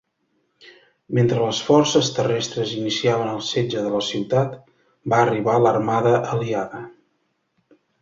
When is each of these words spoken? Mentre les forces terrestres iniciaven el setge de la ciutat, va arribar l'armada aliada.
Mentre 1.17 1.43
les 1.47 1.59
forces 1.67 2.09
terrestres 2.15 2.73
iniciaven 2.79 3.31
el 3.35 3.45
setge 3.51 3.85
de 3.87 3.93
la 3.99 4.03
ciutat, 4.09 4.59
va 5.15 5.23
arribar 5.29 5.63
l'armada 5.69 6.19
aliada. 6.35 6.85